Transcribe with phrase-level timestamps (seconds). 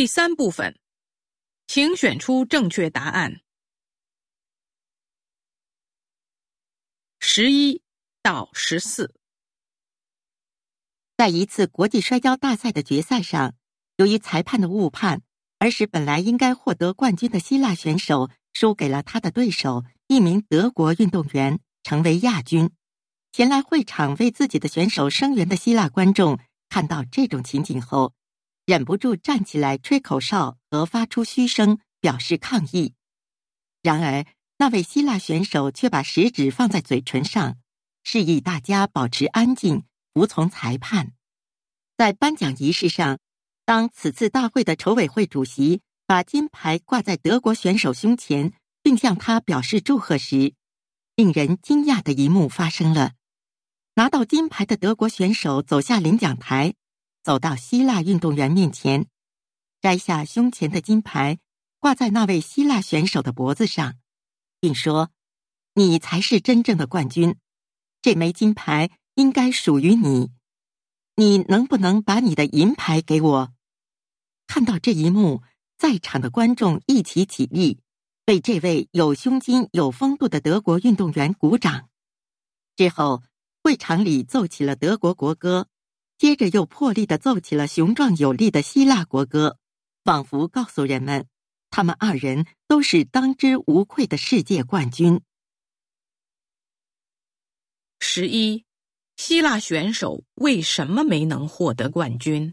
[0.00, 0.78] 第三部分，
[1.66, 3.42] 请选出正确答案。
[7.18, 7.82] 十一
[8.22, 9.14] 到十四，
[11.18, 13.54] 在一次国际摔跤大赛的决赛上，
[13.98, 15.20] 由于裁判的误判，
[15.58, 22.70] 而使本来应该获得冠军的希腊选手输给了他的对手一名德国运动员，成为亚军。
[23.32, 26.40] 前来会场为自己的选手声援的希腊观众
[26.70, 28.14] 看到这种情景后，
[28.70, 32.94] 忍不住站起来吹口哨和发出嘘声，表示抗议。
[33.82, 34.24] 然而，
[34.58, 37.56] 那位希腊选手却把食指放在嘴唇上，
[38.04, 39.82] 示意大家保持安静，
[40.14, 41.10] 服从裁判。
[41.96, 43.18] 在颁奖仪式上，
[43.64, 48.52] 当此次大会的筹委会主席把金牌挂在德国选手胸前，
[48.84, 50.54] 并向他表示祝贺时，
[51.16, 53.14] 令人惊讶的一幕发生了。
[53.94, 56.74] 拿到金牌的德国选手走下领奖台，
[57.22, 59.06] 走到希腊运动员面前，
[59.80, 61.38] 摘下胸前的金牌，
[61.78, 63.94] 挂在那位希腊选手的脖子上，
[64.60, 65.10] 并说
[65.74, 67.36] ：“你才是真正的冠军，
[68.00, 70.30] 这枚金牌应该属于你。
[71.16, 73.52] 你能不能把你的银牌给我？”
[74.48, 75.42] 看到这一幕，
[75.76, 77.80] 在场的观众一起起立，
[78.26, 81.88] 为这位有胸襟、有风度的德国运动员鼓掌。
[82.76, 83.22] 之后。
[83.62, 85.68] 会场里奏起了德国国歌，
[86.20, 89.56] 接着又破例的奏起了雄壮有力的希腊国歌，
[90.04, 91.26] 仿佛告诉人们，
[91.70, 95.22] 他们二人都是当之无愧的世界冠军。
[98.00, 98.66] 十一，
[99.16, 102.52] 希腊选手为什么没能获得冠军？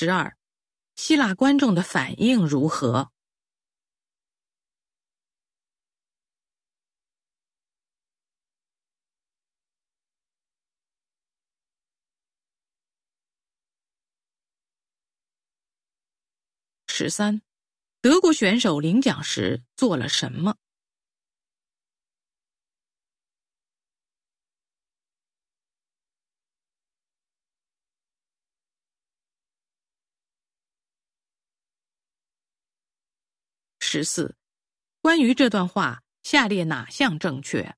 [0.00, 0.36] 十二，
[0.94, 3.10] 希腊观众的反应如何？
[16.86, 17.42] 十三，
[18.00, 20.54] 德国选手领奖时做了什么？
[33.90, 34.36] 十四，
[35.00, 37.74] 关于这段话，下列哪项正确？